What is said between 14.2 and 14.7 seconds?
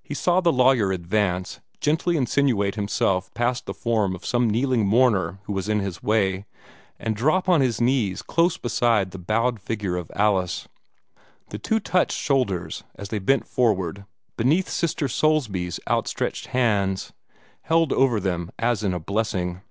beneath